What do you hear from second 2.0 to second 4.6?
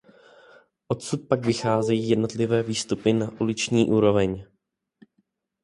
jednotlivé výstupy na uliční úroveň.